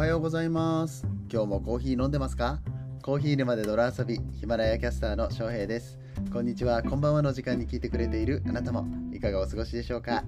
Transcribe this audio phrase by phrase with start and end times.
[0.00, 1.06] はようございます。
[1.30, 2.60] 今日もコーヒー飲んでますか？
[3.02, 5.98] コーヒー沼で泥遊びヒマラヤキャスターの翔平です。
[6.32, 6.82] こんにちは。
[6.82, 10.24] こんばんはの時間に聞いてくれているあなたもいかがお過ごしでしょうか？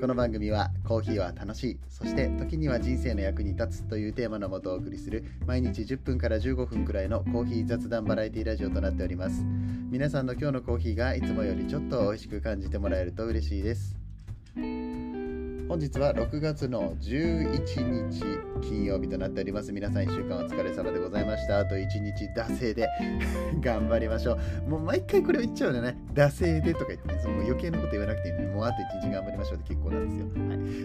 [0.00, 9.44] この番組はコーヒーは楽しいそして時には人生の役に立つというテーマのもとお送りする毎日10分から15分くらいのコーヒー雑談バラエティラジオとなっております。
[9.90, 13.96] 皆さんの今日のコーヒーがいつもよりちょっと美味しく感じてもらえると嬉しいです。
[15.66, 18.22] 本日は6月の11日
[18.60, 19.72] 金曜日となっております。
[19.72, 21.58] 皆さん1週間お疲れ様でございました。
[21.58, 22.86] あと1日惰性で
[23.60, 24.70] 頑張りましょう。
[24.70, 25.96] もう毎回これを言っちゃうのね。
[26.12, 27.18] 惰性でとか言ってね。
[27.22, 30.26] その余計なこと言わなくていいのにもうあと1日頑張りましょうって結構なんですよ。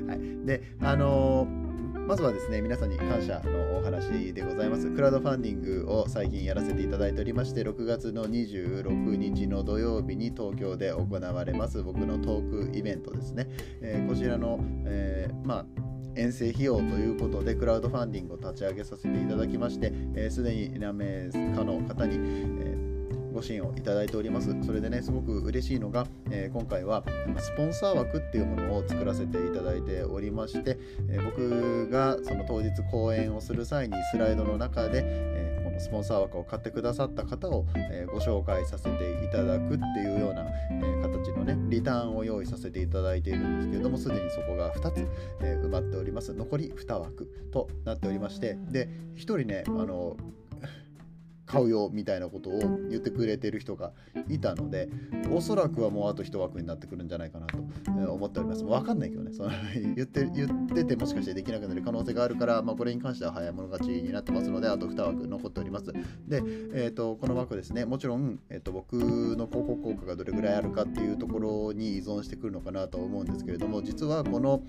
[0.08, 1.70] はい、はい、であのー
[2.10, 4.90] まずはですね、皆さんに感謝のお話でございます。
[4.90, 13.48] クラウドファンディングを最近やらせていただいておりまして、6月の26日の土曜日に東京で行われます僕のトークイベントですね。
[13.82, 15.66] えー、こちらの、えー、まあ
[16.16, 19.92] 遠征費用ということでクラウドファンディングを立ち上げさせていただきまして
[20.32, 22.89] すで、えー、に何名かの方に、えー
[23.40, 24.54] ご支援をいただいております。
[24.66, 27.06] それでね、すごく嬉しいのが、えー、今回は
[27.38, 45.08] スポンサー枠っていうものを作らせていただいておりまして、えー、僕がその当日講演をする際にスライドの中で、えー、このスポンサー枠を買ってくださった方を、えご紹介させていただくっていうような、え形のね、リターンを用意させていただいているんですけれども、すでにそこが2つ、
[45.40, 46.34] え埋まっております。
[46.34, 50.18] 残り2枠となっておりまして、で、1人ね、あの
[51.50, 53.92] 買うよみたいなことを言ってくれてる人が
[54.30, 54.88] いたので
[55.34, 57.58] おそらくはもうあと1枠になってくるんじゃないかなと
[58.14, 58.64] 思っております。
[58.64, 59.50] 分かんないけどねその
[59.96, 65.92] 言って言っててもしかしてできなくなる可能性があるから、まあ、これに関しては早い者勝ちになってますのであと2枠残っております。
[66.28, 67.86] で、えーと、この枠ですね。
[67.86, 74.62] もちろん、えーと、僕の広告効果がどれぐらいあるかっていうところに依存してくるのかなと思うんですけれども実はこの、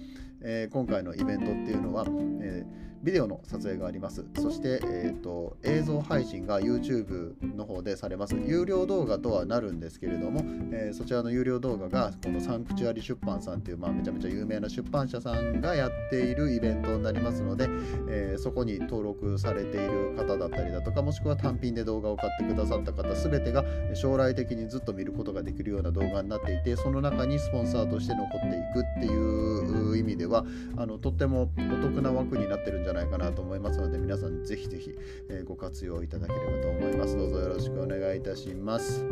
[0.43, 2.05] えー、今回のイベントっていうのは、
[2.41, 4.27] えービデオの撮影があります。
[4.37, 8.37] そして、えーと、映像配信が YouTube の方でされます。
[8.37, 17.69] 有料動画とはなるんですけれども、えー、そちらの有料動画がこのサンクチュアリ出版さんという、まあ、めちゃめちゃ有名な出版社さんがやっているイベントになりますので、
[18.11, 23.65] えー、そこに登録されている方だったりだとか、もしくは単品で動画を買ってくださった方、すべてが
[23.95, 30.45] 将来的にずっと見ることができるような動画になっていて、その中にスポンサーとして残っていくっていう意味では、は
[30.77, 34.95] あのとってもお得な枠になってるんじゃないかなと思いますので皆さんぜひぜひ、
[35.29, 39.05] えご活用いただければと思いますどうぞよろしくお願いいたします、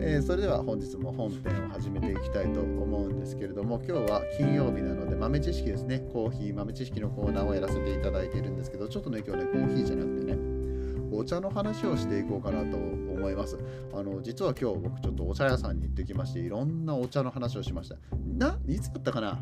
[0.00, 10.56] えー、それでは本日も本編を始めていきたいと思うんですけれども今日は金曜日なので豆知識ですねコーヒー豆知識のコーナーをやらせていただいているんですけどちょっとね今日ねコーヒーじゃなくてね
[11.12, 13.58] お茶の話をしていこうかなと思います。
[13.94, 17.96] あの実は今日僕ちょっとお茶屋さんに行ってきましていろんなお茶の話をしました。
[18.36, 19.38] ないつだったかな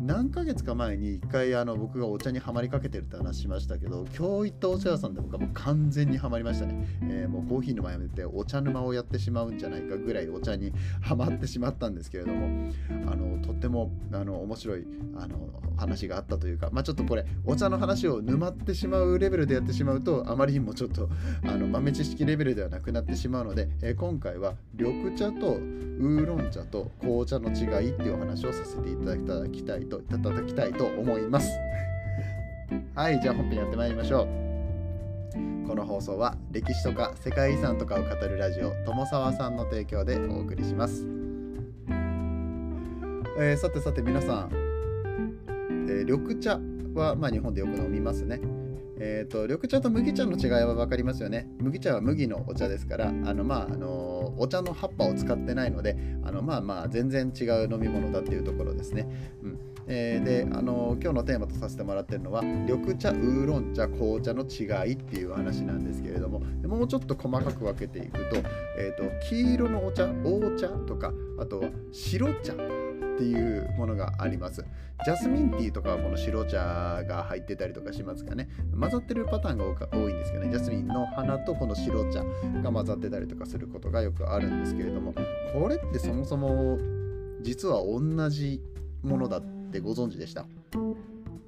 [0.00, 12.70] 何ヶ月か前に一回あの僕がお茶にはまりかけてるって話しましたけど今日行ったお茶屋さんで僕はもう完全にはまりましたね、えー、もうコーヒー沼やめてお茶沼をやってしまうんじゃないかぐらいお茶にはまってしまったんですけれども
[13.10, 21.08] あのとってもあの面白いあの話があったというかまあちょっとこれお茶の話を沼ってしまうレベルでやってしまうとあまりにもちょっと
[21.44, 25.58] あの豆知識レベルではなくなってしまうので、えー、今回は緑茶と
[25.98, 31.50] ウーロン茶と紅茶の違いっていうお話をさせていただきたいといただきたいと思います。
[32.94, 34.48] はいじゃあ本編やってまいりましょう。
[35.68, 41.04] この放送は歴史とか世界遺産とかを語るラジオ友沢さんの提供でお送りします、
[43.38, 44.50] えー、さてさて皆さん、
[45.90, 46.58] えー、緑茶
[46.94, 48.40] は、まあ、日本でよく飲みますね。
[49.00, 51.48] えーと、緑茶と麦茶の違いは分かりますよね。
[51.60, 59.08] 麦茶は麦のお茶ですから、あのまああのお茶の葉っぱを使ってないので、あのまあまあ全然違う飲み物だっていうところですね。
[59.42, 59.58] うん
[59.90, 68.36] えー、で、あの今日のテーマとさせてもらってるのは、緑茶、ウーロン茶、紅茶の違いっていう話なんですけれども、もうちょっと細かく分けていくと、
[68.78, 72.77] えーと、と黄色のお茶、黄茶とか、あとは白茶。
[73.18, 74.64] っていうものがあります。
[75.04, 78.48] ジャスミンティーとかはこの白茶が入ってたりとかしますかね。
[78.78, 80.50] 混ざってるパターンが多いんですけどね。
[80.50, 82.22] ジャスミンの花とこの白茶
[82.62, 85.14] が混ざってたりとかすることがよくあるんですけれども、
[85.52, 86.78] これってそもそも
[87.42, 88.62] 実は同じ
[89.02, 90.46] ものだってご存知でした？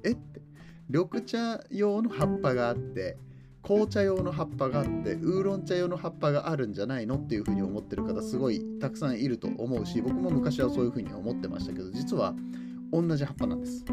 [0.03, 0.41] えって
[0.89, 3.17] 緑茶用の葉っぱがあって
[3.63, 12.33] 紅茶用の葉っぱがあってウーロン茶用の葉っぱがあるんじゃないのっていうふうに思ってる方すごいたくさんいると思うし僕も昔はそういうふうに思ってましたけど実は
[12.91, 13.85] 同じ葉っぱなんです。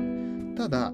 [0.56, 0.92] ただ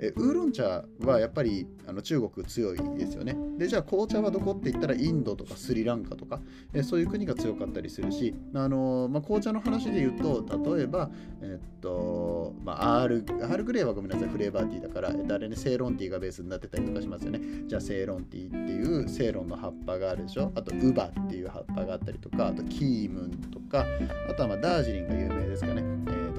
[0.00, 3.36] えウーロン茶はやっぱりあの中国強いですよね。
[3.56, 6.40] でじゃあ紅茶はどこって言ったらインドとかスリランカとか、
[6.72, 11.10] えそういう国が強かったりするし、あのまあ、紅茶の話で言うと例えば、
[11.42, 17.40] えっとまあ、アールアールグレーはごめんなさいフレーバーティーだから、えっと、あれねセイロンティーがベースになってたりとかしますよね。
[17.66, 23.84] じゃあセイロンティーっていうセイロンの葉っぱがあるでしょあとウバっていう葉っぱがあったりとかあとキームンとか
[24.28, 25.97] あとはまあダージリンが有名ですかね。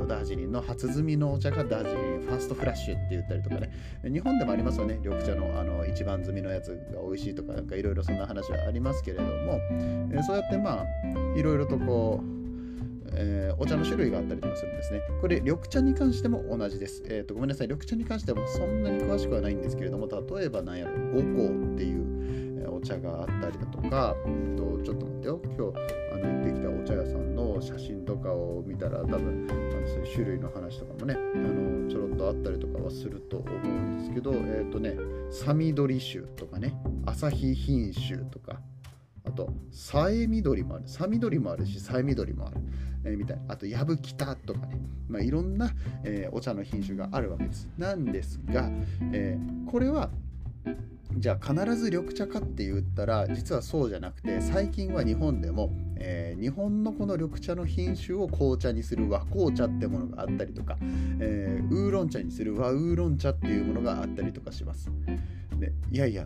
[0.10, 3.72] ダージリンの初摘みのお茶がダージリンファーストフラッシュって言ったりとかね。
[4.04, 5.00] 日本でもありますよね。
[5.02, 9.60] 緑茶のあの一番摘みのやつが美味しいとかなんかいろいろそんな話はありますけれども、
[10.12, 10.86] え、そうやってまあ
[11.38, 12.40] いろいろとこう
[13.12, 15.02] えー、お茶の種類があったりとかするんですね。
[15.22, 17.04] これ、緑茶に関しても同じです。
[17.08, 24.16] えーと、ごめんなさい、緑茶に関してはそんなに詳しくはないんですけれども、例えば何やろ、五香っていう、え、お茶があったりだとか、
[24.56, 34.96] とちょっと待ってよ、今日の行ってきたお茶屋さんの写真とかを見たら、多分あのそういう種類の話とかもね、あのちょろっとあったりとかはすると思うんですけど、えっ、ー、とね、
[35.32, 36.74] サミドリ種とかね、
[37.06, 38.60] 朝日品種とか、
[39.26, 40.88] あと、さえ緑もある。
[40.88, 42.58] さ緑もあるし、さえ緑もある。
[43.04, 43.44] えー、みたいな。
[43.50, 44.80] あと、やぶきたとかね。
[45.08, 45.72] まあ、いろんな、
[46.04, 47.68] えー、お茶の品種があるわけです。
[47.78, 48.70] なんですが、
[49.12, 50.10] えー、これは
[51.20, 60.78] じゃあ必ず緑茶かって言ったら実はそうじゃなくて最近は日本でも、えー、日本のこの緑茶の品種を紅茶にする和紅茶ってものがあったりとか、
[61.20, 64.90] えー、ウーロン茶にする和ウーロン茶っていうものがあったりとかします。
[65.58, 66.26] でいやいや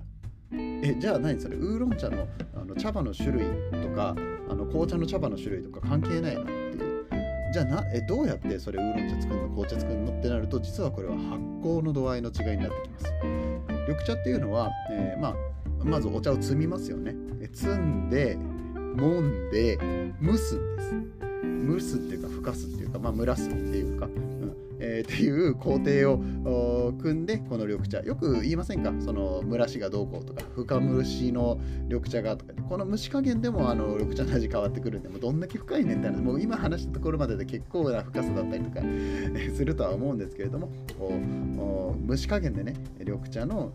[0.51, 1.57] えじゃあ何それ？
[1.57, 4.15] ウーロン茶のあの茶葉の種類とか
[4.47, 7.05] あの紅茶の茶葉の種類とか関係ないのっていう
[7.51, 9.49] じゃあなえどうやってそれウーロン茶作るの？
[9.49, 10.19] 紅茶作るの？
[10.19, 11.25] ってなると実はこれは発
[11.63, 13.72] 酵の度合いの違いになってきます。
[13.87, 15.35] 緑茶っていうのは、えー、まあ、
[15.83, 17.15] まずお茶を摘みますよね。
[17.53, 18.37] 摘んで、
[18.95, 19.77] 揉んで、
[20.21, 20.93] 蒸すんです。
[21.67, 27.99] 蒸すっていうか、ふかすっていうか、まあ、蒸らすっていうか、ー、っていう工程を組んでこの緑茶。
[27.99, 28.93] よく言いませんか？
[28.99, 32.53] その蒸らしがどうこうとか深蒸しの緑茶がとか。
[32.69, 36.21] この蒸し加減でもあの緑茶の味変わってくるんでもうどんだけ深いねって話。
[36.21, 38.81] もう今話したところまでで結構な深さだったりとか
[39.55, 40.69] するとは思うんですけれども
[42.07, 43.71] 蒸し加減でね緑茶の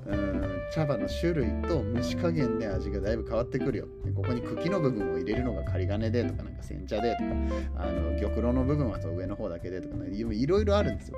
[0.73, 3.87] 茶葉の種類と蒸し加減で味がだいぶ変わってくるよ。
[4.15, 11.18] ここに茎の部分を入れるのが仮金でとかなんか煎茶でとかあの玉露の部分は上の方だけでとかねいろいろあるんですよ。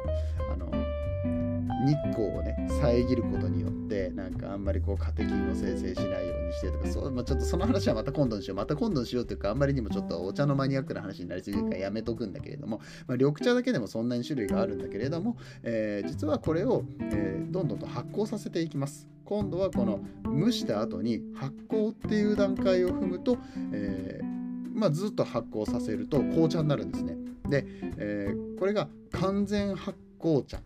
[0.53, 0.71] あの
[1.85, 8.57] 日光をね遮ることによってなんかあんまりこうカテキンを生成しないようにしてとかそう、まあ、ちょっとその話はまた今度にしよう。
[8.57, 19.09] また今度にしようっていうかあんまりにもちょっとお茶のマニアックな話になりすぎるからやめとくんだけれども、まあ、緑茶だけでもそんなに種類があるんだけれども、えー、実はこれを、えー、どんどんと発酵させていきます。
[19.25, 23.39] 今度はこの蒸した後に発酵っていう段階を踏むと、
[23.73, 24.40] えー
[24.81, 27.17] まあ、ずっと発酵させると紅茶になるんですね。
[27.49, 27.67] で、
[27.99, 30.61] えー、これが完全発酵茶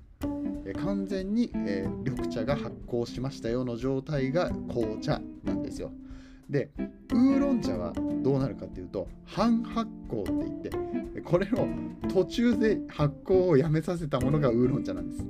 [0.83, 5.91] 完全に、えー、緑茶が発酵しましたよの状態が紅茶なんですよ。
[6.49, 6.71] で
[7.13, 11.67] ウーロン茶はどうなるかっていうと半発酵って言ってこれの
[12.09, 15.27] 途中で発酵をやめさせたものがウーロン茶なんです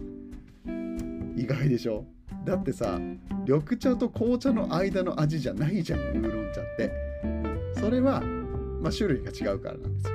[1.37, 2.05] 意外でしょ？
[2.45, 3.01] だってさ
[3.47, 6.93] 緑茶と紅茶の間の味じゃないじゃんウーロン茶って
[7.81, 8.23] それは、
[8.85, 10.15] まあ、種類が違うからなんですよ。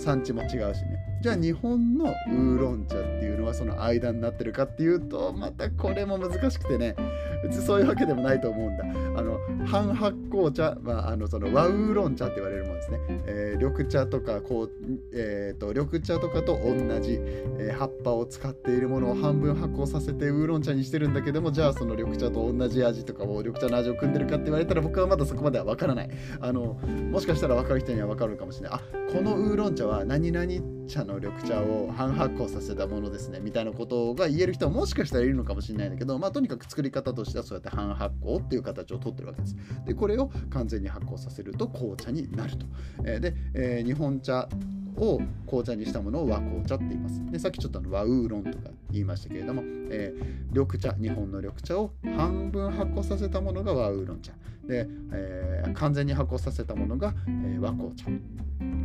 [0.00, 0.99] 産地も違うしね。
[1.20, 6.96] じゃあ日本のウーロン茶っていうのはその間になってるかっていうとまたこれも難しくてね。
[7.42, 8.84] 別にそういうわけでもないと思うんだ。
[9.18, 14.70] あの半発酵茶、まあ、あのその和ウーロン茶って言われるものですね、えー、緑茶とかこう、
[15.12, 17.18] えーと、緑茶とかと同じ、
[17.58, 26.10] えー、葉っぱを使っているものを半分発酵させてウーロン茶にしてるんだけどもじゃあその緑茶と同じ味とかを緑茶の味を組んでるかって言われたら僕はまだそこまでは分からない。
[26.40, 26.74] あの
[27.10, 28.78] もしかしたら分かる人には分かるかもしれない。
[28.78, 30.46] あこのウーロン茶は何々
[30.86, 42.66] 茶のの緑茶を半発酵させたものですねみたいなことが言える人はもしかしたらいるのかもしれないんだけどまあとにかく作り方としてはそうやって半発酵っていう形をとってるわけですでこれを完全に発酵させると紅茶になると、
[43.04, 44.48] えー、で、えー、日本茶
[44.96, 47.24] を紅茶にしたものを和紅茶って言います。
[47.30, 54.32] でさっきちょっとあの和ウーロンとか言いましたけれども、えー、緑茶、日本の緑茶を半分発酵させたものが和ウーロン茶。
[54.70, 58.06] で、えー、完全に発酵させたものが、えー、和紅茶。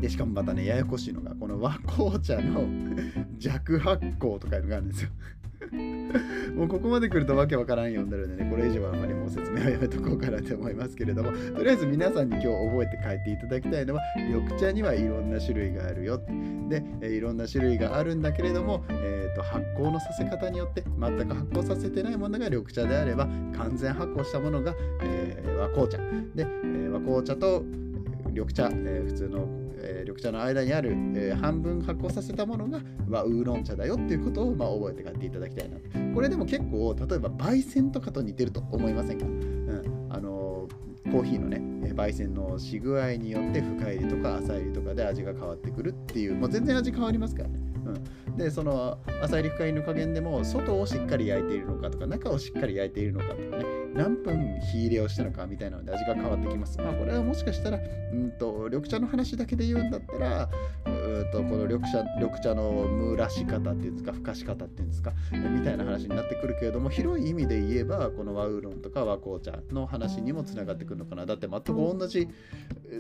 [0.02, 2.68] でしかもまたねややこしいのがこの和紅茶の
[3.38, 5.10] 弱発酵とかいうのがあるんですよ
[6.56, 16.22] もうここまで来るとわけわからん読んでるんでね、これ以上はあまりもう説明はやめとこうかなと思いますけれども、とりあえず皆さんに今日覚えて帰っていただきたいのは、緑茶にはいろんな種類があるよ。
[16.70, 25.98] で、いろんな種類があるんだけれども、えーと、発酵のさせ方によって全く発酵させてないものが緑茶であれば、完全発酵したものが、えー、和紅茶。
[25.98, 26.04] で、
[26.38, 27.64] えー、和紅茶と
[28.30, 35.78] 緑茶、えー、普通の、えー、緑茶の間にある、えー、半分発酵させたものが和ウーロン茶だよっていうことを、まあ、覚えて買っていただきたいな。
[36.14, 40.68] これでも結構例えば焙煎とかと似てると思いませんか、うん、あの
[41.12, 41.62] コーヒーのね
[41.94, 47.60] 焙煎のし具合によって深入りとか浅入りとかで味が変わってくるっていうもう全然味変わりますからね、
[48.28, 53.85] うん、でその浅入り深入りの加減でも外をしっかり焼いているのかとか中をしっかり焼いているのかとかね。
[53.96, 56.78] 何分火入れをしたのかみたいなので味が変わってきます。
[56.78, 57.80] まあこれはもしかしたら、
[58.12, 60.50] うんと、緑茶の話だけで言うんだったら、
[60.86, 71.26] うとこの緑茶緑茶の蒸らし方っていうんですか、ふかし方っていうんですか、みたいな話になってくるけれども、広い意味で言えば、この和ウーロンとか和紅茶の話にもつながってくるのかな。
[71.26, 72.28] だって全く同じ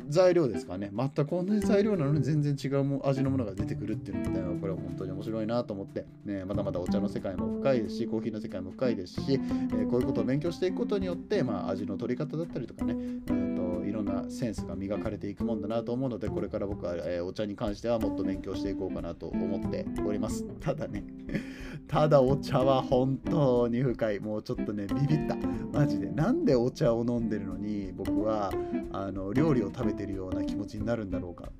[0.07, 20.43] 材料ですからね、全く同じ材料なのに全然違う味のものが出てくるっていうのみたいなこれは本当に面白いなと思って、ね、まだまだお茶の世界も深いですし、コーヒーの世界も深いですし、えー、こういうことを勉強していくことによって、まあ、味の取り方だったりとかね、うんといろんなセンスが磨かれていくもんだなと思うのでこれから僕は、えー、お茶に関してはもっと勉強していこうかなと思っております。
[20.61, 21.03] ただね
[21.87, 24.19] ただお茶は本当に深い。
[24.19, 25.37] もうちょっとねビビった。
[25.71, 26.09] マジで。
[26.09, 28.51] なんでお茶を飲んでるのに僕は
[28.91, 31.51] あの料理を食べてるような気持ちになるんだろうか。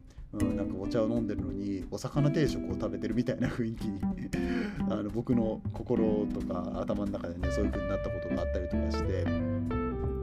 [0.42, 4.02] うん、なんかお茶を飲んでるのにお魚定食を食べてるみたいな雰囲気に
[4.90, 9.26] あの僕の心とか頭の中でねそういう風になったことがあったりとかして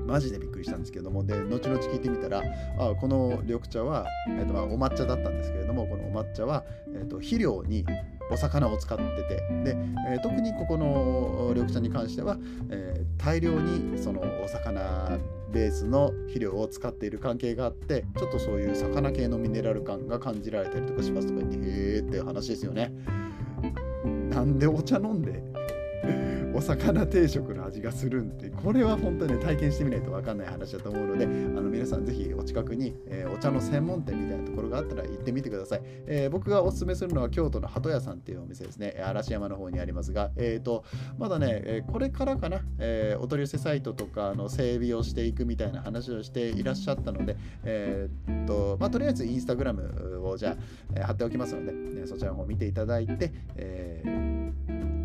[0.06, 2.42] マジでびっくりしたんですけどもで後々聞いてみたら
[2.78, 6.64] あこの緑茶は、えーとまあ、お抹茶だったんですけれどもこのお抹茶は、
[6.94, 7.84] えーと、肥料に
[8.30, 9.76] お魚を使っててで、
[10.08, 12.36] えー、特にここの緑茶に関しては、
[12.70, 15.18] えー、大量にそのお魚
[15.52, 22.92] ベースの肥料を使っている関係があってちょっとそういう魚系のミネラル感が感じられたりとかしますとか言ってへーっていう話ですよね。
[24.30, 25.42] なんでお茶飲んで
[26.54, 39.00] お魚定食の味がするんってこれは本当に、ね、体験してみないと分かんない話だと思うのであの皆さんぜひお近くに、えー、お茶の専門店みたいなところがあったら行ってみてください、えー、僕がおすすめするのは京都の鳩屋さんっていうお店ですね。
[39.04, 40.84] 嵐山の方にありますが、えーと、
[41.18, 50.56] まだね、えこれからかな、えお取り寄せサイトとかの整備をしていくみたいな話をしていらっしゃったので、えーとまあ、とりあえずインスタグラムをじゃあ、
[50.96, 54.31] え貼っておきますので、ね、そちらの方見ていただいて、えー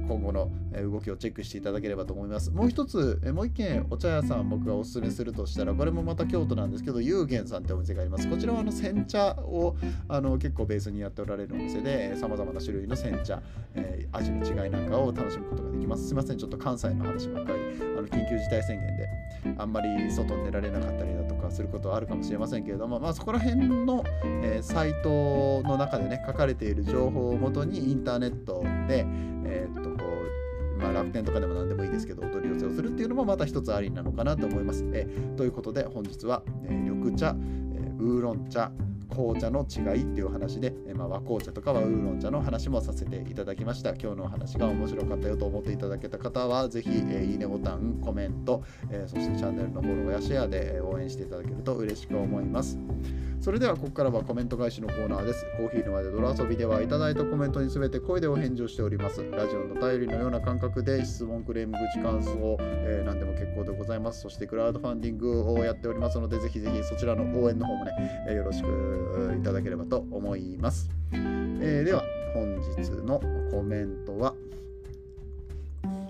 [0.08, 0.50] 今後の
[0.92, 2.52] 動きをチェックしていただければと思います。
[2.52, 8.30] もう一つ、もう一軒お茶屋さん僕がおすすめするとしたら、これもまた京都なんですけど、有限さんってお店があります。
[8.30, 9.76] こちらはあの煎茶を
[10.08, 13.42] あの結構ベースにやっておられるお店で、さまざまな種類の煎茶、
[13.76, 16.08] えー、味の違いなんかを楽しむことができます。
[16.08, 17.60] すいません、ちょっと関西の話ばっかり、
[17.98, 19.10] あの緊急事態宣言で
[19.58, 24.04] あんまり外に出られなかったりだとかすることはあるかもしれませんけれども、まあ、そこら辺の、
[24.44, 29.06] えー、サイトの中でね、書かれている情報をもとにインターネットで、
[29.50, 29.77] えー、
[30.88, 34.86] まあ、楽天とかでも何でもいいですけど、お取り寄せをするっていうのもまた一つありなのかなと思います。
[34.94, 37.36] え、ということで、本日は、え、緑茶、
[37.76, 38.72] え、ウーロン茶、
[39.10, 52.78] 紅茶の違いっていう話で、えまあ、和紅茶とかはウーロン茶の話もさせていただきました今日のお話が面白かったよと思っていただけた方はぜひ、えいいねボタンコメント、えそしてチャンネルのフォローやシェアで応援していただけると嬉しく思います
[53.40, 55.46] それではここからはコメント返しのコーナーです。
[55.58, 59.24] コーヒー沼で泥遊びではいただいたコメントに全て声でお返事をしております。
[59.32, 64.22] ラジオの頼りのような感覚で質問、クレーム、口、感想、えー、何でも結構でございます。
[64.22, 67.92] そしてクラウドファンディングをやっておりますので、ぜひぜひそちらの応援の方もね、
[68.28, 68.68] えー、よろしく
[69.40, 70.90] いただければと思います。
[71.12, 74.34] えー、では本日のコメントは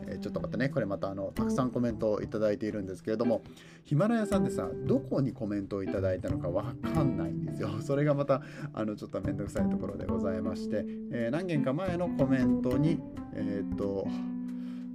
[0.07, 3.43] え、ちょっと待ってねこれまたあのたくさんコメントをいただいているんですけれども
[3.83, 8.41] ヒマラヤさんでさどこにコメントをいただいたのかわかんないんですよ それがまた
[8.73, 12.99] あのちょっとめんどくさいところでございまして、えー、何件か前のコメントに
[13.33, 14.07] えー、っと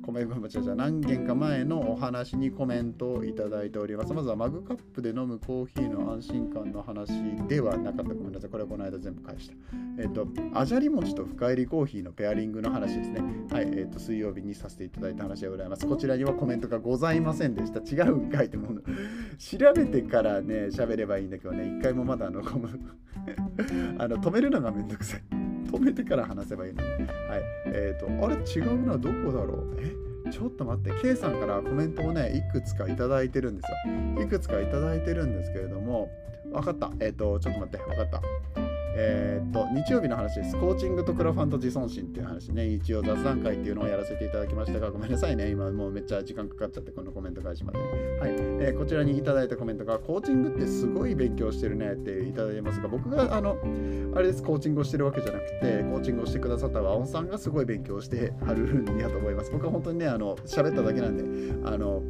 [0.02, 4.12] コメントじゃ何件か前のお話にコメントをいただいております。
[4.12, 7.12] まずはマグカップで飲むコーヒーの安心感の話
[7.46, 8.14] ではなかった。
[8.14, 8.50] ごめんなさい。
[8.50, 9.54] これはこの間全部返した。
[9.98, 13.22] えっ、と、あじゃり餅と深入りコーヒーのペアリングの話ですね。
[13.50, 13.70] はい。
[13.72, 15.86] えっ、と、水曜日にさせていただいた話でございます。
[15.86, 17.78] こちらにはコメントがございませんでした。
[17.80, 18.80] 違うんかいってもの。
[19.38, 22.40] 調べてからね、喋ればいいんだけどね、一回もまだあの、
[23.98, 25.51] あの止めるのがめんどくさい。
[25.72, 26.88] 止めてから話せばいいのに。
[26.88, 27.42] はい。
[27.66, 29.76] えっ、ー、と、あれ違うな、どこだろう？
[29.78, 30.30] え？
[30.30, 34.22] ちょっと待って、K さんからコメントをね、いくつかいただいてるんですよ。
[34.22, 36.10] いくつかいただいてるんですけれども、
[36.52, 36.92] 分かった。
[37.00, 38.22] えっ、ー、と、ちょっと待って、分かった。
[38.94, 40.56] えー、っと日曜日の話です。
[40.56, 47.84] コーチングとクラファンと自尊心っていう話ね、一応雑談会っていうのをやらせていただきましたが、ごめんなさいね、今もうめっちゃ時間かかっちゃって、このコメント返しまでに。
[48.20, 48.30] はい、
[48.60, 53.56] えー、こちらにいただいたコメントが、コーチングってすごい勉強してるねっていただいてますが、僕があの、
[54.14, 59.50] あれです、コーチングをしてるわけじゃなくて、コーチングをしてくださった和音さんがすごい勉強してはるんやと思います。
[59.50, 61.24] 僕は本当にね、あの、喋っただけなんで、
[61.66, 62.02] あの、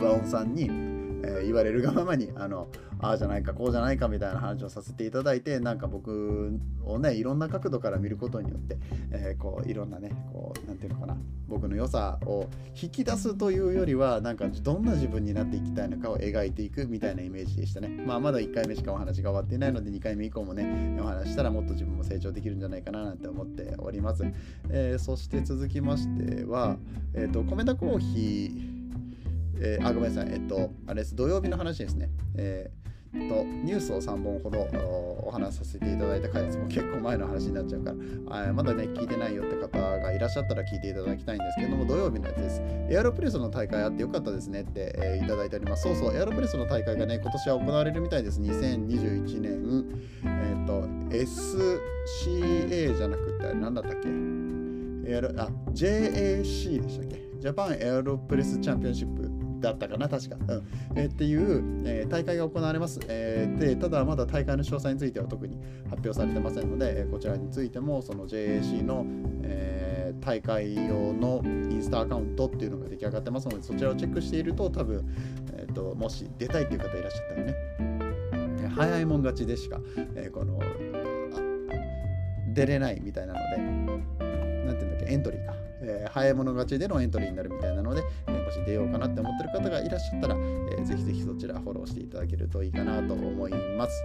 [0.00, 0.89] 和音さんに、
[1.22, 2.68] えー、言われるがままにあの
[3.00, 8.78] ああじゃないかこうじゃないかみたいな話をさせていただいてなんか僕をねいろんな角度から見ることによって、
[9.10, 11.16] えー、こういろんなねこうなんていうのかな
[11.48, 12.48] 僕の良さを
[12.80, 17.88] 引き出すというよりはなんかどんな自分になっていきたいのかを描いていくみたいなイメージでしたね。
[17.88, 24.24] まあまだ1回目しかお話が終わっていないので2回目以降もねお話したらもっと自分も成長できるんじゃないかななんて思っております、
[24.70, 26.76] えー、そして続きましては、
[27.14, 28.69] えーと、と米田コーヒー
[29.60, 30.32] えー、あ、ごめんなさい。
[30.32, 31.14] えっと、あれです。
[31.14, 32.10] 土曜日の話ですね。
[32.36, 32.80] えー
[33.12, 34.68] とニュースを3本ほど
[35.26, 36.58] お話しさせていただいた回です。
[36.58, 37.92] も結構前の話になっちゃうか
[38.28, 42.62] らあ、まだね、聞いてないよって方がいらっしゃったら聞いていただきたいんですけれども、土曜日のやつです。
[42.88, 45.82] エアロプレスの大会あってよかったですねって、えー、いただいております。
[45.82, 48.40] そうそう、エアロプレスの大会がね、今年は行われるみたいです。
[48.40, 49.84] 2021年、
[50.24, 54.08] えっ、ー、と、SCA じゃなくて、何だったっけ？
[55.10, 59.19] エアロあ JAC でしたっけジャパンエアロプレスチャンピオンシップ
[59.60, 60.36] だったかな、確か。
[60.48, 60.62] うん
[60.96, 63.76] えー、っていう、えー、大会が行われます、えー、で。
[63.76, 65.56] ただ、まだ大会の詳細については特に
[65.88, 69.04] 発表されてませんので、えこちらについても、その JAC の、
[69.42, 75.06] え大会用のインスタアカウントっていうのが出来上がってますので、そちらをチェックしていると、多分、
[75.52, 77.54] えーと、もし出たいっていう方いらっしゃったらね、
[78.64, 79.80] え早いもん勝ちでしか、
[80.14, 80.58] えこの
[82.52, 83.56] 出れないみたいなので、
[84.66, 85.59] なんていうんだっけ、エントリーか。
[85.82, 94.04] えー、早い者勝ちでのエントリーになるみたいなので、えー、もし出ようかなって思ってる方がいらっしゃったら、えー、ぜひぜひそちらフォローしていただけるといいかなと思います。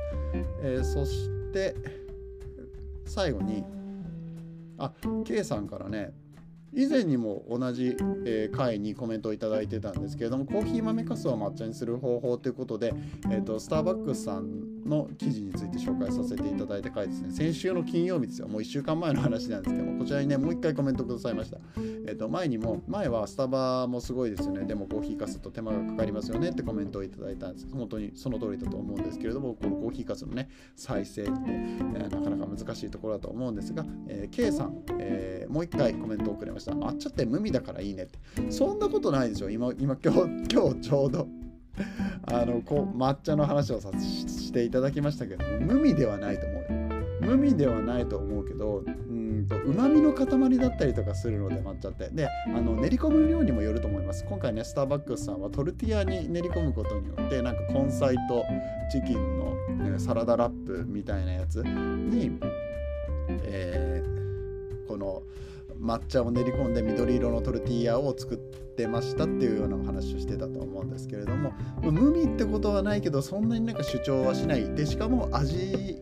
[0.62, 1.76] え、そして
[3.06, 3.64] 最後に
[4.78, 4.92] あ
[5.26, 6.14] K さんからね
[6.74, 12.94] 以前にも同じ、えー、回にコメントをいただいてたんですけれどもコーヒー豆かすを抹茶にする方法ということで、
[13.32, 17.32] えーと、スターバックスさんの記事について紹介させていただいた回ですね。
[17.32, 18.48] 先週の金曜日ですよ。
[18.48, 24.66] もう1週間前の話なんですけどもこちらにねもう1回コメントくださいました、えーと、前にも前はスタバもすごいですよね。
[24.66, 26.50] でもコーヒーかすと手間がかかりますよね。
[26.50, 27.68] ってコメントをいただいたんです。
[27.72, 36.74] 本当にその通りだと思うんですけれどもこのコーヒーかすのね再生って、えー、なかなか難しいところだと思うんですが、えー、K さん、えー、もう1回コメントをくれました。
[36.74, 38.20] 抹茶って無味だからいいねって。
[38.52, 40.20] そんなことないでしょ今今今日
[40.54, 41.45] 今日ちょうど。
[42.28, 46.66] あのこう抹茶の話をさしていただきましたけど無味ではないと思う。
[47.22, 52.10] 無味ではないと思うけどうんと旨味の塊だったりとかするので抹茶って。
[52.10, 54.26] であの練り込む量にもよると思います。
[54.26, 58.46] 今回ねスターバックスさんはトルティアに練り込むことによってなんか根菜と
[58.92, 59.56] チキンの、
[59.92, 62.40] ね、サラダラップみたいなやつに、
[63.44, 65.24] えー、この
[65.80, 74.74] 抹茶を練り込んで緑色のトルティーヤを作ってましたっていうようなお話をしてたと思うんですけれども無味ってことはないけどそんなになんか主張はしない。
[74.76, 76.02] でしかも味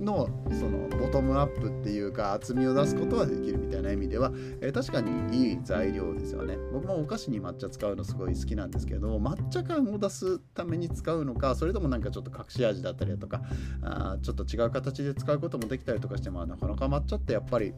[0.00, 6.56] のそのボトムアップっていうか厚みを出すことはできるみたいな意味では、えー、確かにいい材料ですよね。
[6.72, 13.42] 僕もお菓子に抹茶使うのすごい好きなんですけれども抹茶感を出すために使うのかそれともなんかちょっと隠し味だったりだとか
[13.82, 17.74] あちょっと違う形で使うこともできたりとかしてもなかなか抹茶ってやっぱり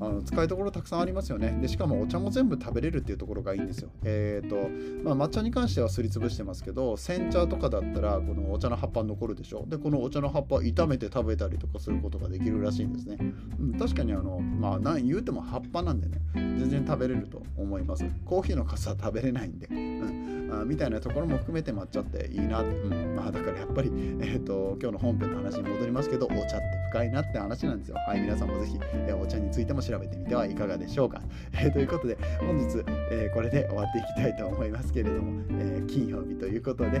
[0.00, 1.58] あの使いどころたくさんありますよね。
[1.60, 3.90] でしかもお茶も全部食べれるっていうところがいいんですよ。
[4.04, 9.64] えっ、ー、と、まあ、抹茶に関してはすりつぶしてますけど煎茶とかだったらこのお茶の葉っぱ残るでしょ。
[9.66, 13.18] でこのお茶の葉っぱ炒めて食べたりとかすることができるらしいんですね、
[13.58, 18.04] うん、確かにあのまあ何言うても葉っぱなんでね全然食べれると思います。
[18.24, 23.88] コーヒーのかすは食べれないんで、うんあみたいなところも含めて抹茶っていいなって、うんまあ、だからやっぱり、
[24.20, 27.96] えーと、今日の本編の話に戻りますけどお茶って深いなって話なんですよ。
[28.06, 31.22] はい皆さんもぜひ、えー、お茶についても調べてみてはいかがでしょうか、
[31.54, 37.00] えー、ということで本日、えー、これで終わっていきたいと思いますけれども、え金曜日ということで、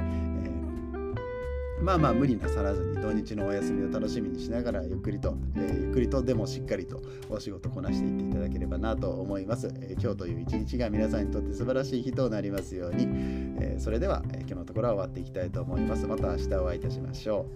[1.82, 13.04] まあまあ無理なさらずに土日のお休みを楽しみにしながらゆっくりと、えー、ゆっくりとでもしっかりとお仕事こなしていっていただければなと思います、えー、今日という一日が皆さんにとって素晴らしい日となりますように、
[13.60, 16.06] えー、それでは、え今日のところは終わっていきたいと思います。
[16.06, 17.46] また明日お会いいたしましょ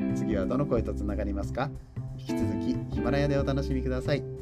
[0.00, 0.14] う。
[0.14, 1.70] 次はどの声とつながりますか？
[2.16, 4.33] 引き続きヒマラヤでお楽しみください。